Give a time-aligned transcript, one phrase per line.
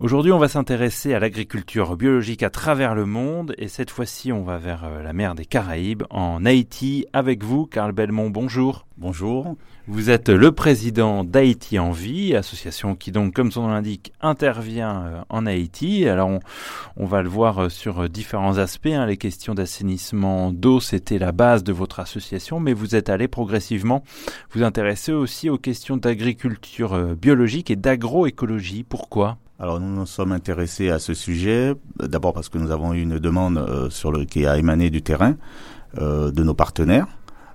[0.00, 4.42] Aujourd'hui, on va s'intéresser à l'agriculture biologique à travers le monde et cette fois-ci, on
[4.42, 8.30] va vers euh, la mer des Caraïbes, en Haïti, avec vous, Carl Belmont.
[8.30, 8.86] Bonjour.
[8.96, 9.56] Bonjour.
[9.88, 15.02] Vous êtes le président d'Haïti en vie, association qui donc, comme son nom l'indique, intervient
[15.04, 16.08] euh, en Haïti.
[16.08, 16.30] Alors,
[16.96, 18.86] on, va le voir euh, sur différents aspects.
[18.86, 19.04] Hein.
[19.04, 24.02] Les questions d'assainissement d'eau, c'était la base de votre association, mais vous êtes allé progressivement
[24.52, 28.82] vous intéresser aussi aux questions d'agriculture biologique et d'agroécologie.
[28.82, 29.36] Pourquoi?
[29.60, 33.18] Alors nous nous sommes intéressés à ce sujet, d'abord parce que nous avons eu une
[33.18, 35.36] demande euh, sur le qui a émané du terrain
[35.98, 37.06] euh, de nos partenaires,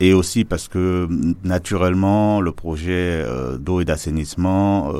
[0.00, 1.06] et aussi parce que
[1.44, 4.92] naturellement le projet euh, d'eau et d'assainissement,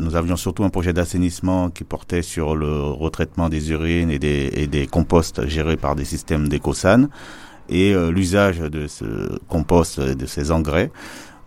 [0.00, 4.50] nous avions surtout un projet d'assainissement qui portait sur le retraitement des urines et des,
[4.54, 7.08] et des composts gérés par des systèmes d'écosan,
[7.68, 10.90] et l'usage de ce compost et de ces engrais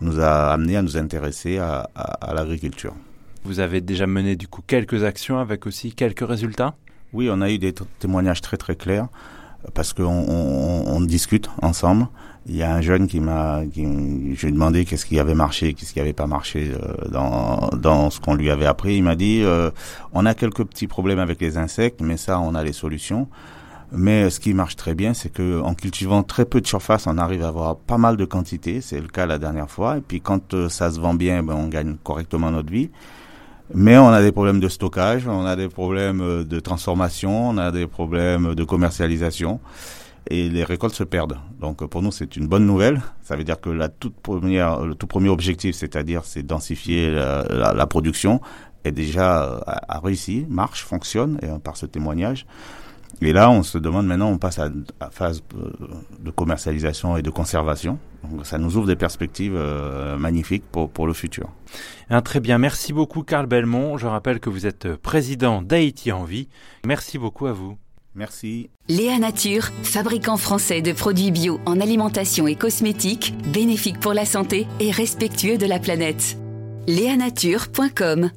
[0.02, 2.94] nous a amené à nous intéresser à, à l'agriculture.
[3.44, 6.76] Vous avez déjà mené du coup quelques actions avec aussi quelques résultats?
[7.14, 9.08] Oui, on a eu des témoignages très très clairs
[9.73, 12.08] parce qu'on on, discute ensemble.
[12.48, 15.73] Il y a un jeune qui m'a, je lui ai demandé qu'est-ce qui avait marché,
[15.73, 18.96] qu'est-ce qui avait pas marché euh, dans, dans ce qu'on lui avait appris.
[18.96, 19.72] Il m'a dit, euh,
[20.14, 23.28] on a quelques petits problèmes avec les insectes, mais ça, on a les solutions.
[23.92, 27.18] Mais ce qui marche très bien, c'est que en cultivant très peu de surface, on
[27.18, 28.81] arrive à avoir pas mal de quantité.
[28.81, 29.98] C'est le cas la dernière fois.
[29.98, 32.90] Et puis quand euh, ça se vend bien, ben, on gagne correctement notre vie.
[33.73, 37.58] Mais on a des problèmes de stockage, on a des problèmes euh, de transformation, on
[37.58, 39.59] a des problèmes de commercialisation
[40.30, 41.38] et les récoltes se perdent.
[41.59, 43.02] Donc pour nous, c'est une bonne nouvelle.
[43.22, 47.88] Ça veut dire que la toute première, le tout premier objectif, c'est-à-dire c'est densifier la,
[47.88, 48.42] production,
[48.84, 49.59] est déjà euh,
[50.03, 52.45] réussi, marche, fonctionne et par ce témoignage.
[53.22, 54.70] Et là, on se demande maintenant, on passe à
[55.02, 55.72] la phase euh,
[56.20, 58.00] de commercialisation et de conservation.
[58.31, 61.49] Donc, ça nous ouvre des perspectives euh, magnifiques pour, pour le futur.
[62.09, 63.97] Un très bien, merci beaucoup Carl Belmont.
[63.97, 66.47] Je rappelle que vous êtes président d'Haïti en vie.
[66.85, 67.77] Merci beaucoup à vous.
[68.16, 68.69] Merci.
[68.88, 74.68] Léa Nature, fabricant français de produits bio en alimentation et cosmétiques, bénéfique pour la santé
[74.79, 76.38] et respectueux de la planète.
[76.88, 78.31] Léanature.com